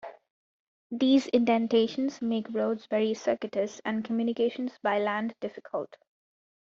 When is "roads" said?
2.49-2.87